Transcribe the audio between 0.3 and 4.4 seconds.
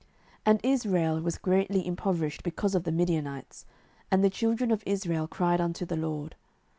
And Israel was greatly impoverished because of the Midianites; and the